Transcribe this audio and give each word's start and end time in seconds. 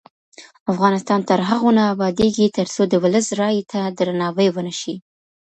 افغانستان 0.71 1.19
تر 1.29 1.39
هغو 1.49 1.69
نه 1.77 1.83
ابادیږي، 1.93 2.47
ترڅو 2.57 2.81
د 2.87 2.93
ولس 3.03 3.27
رایې 3.39 3.63
ته 3.71 3.79
درناوی 3.97 4.47
ونشي. 4.51 4.95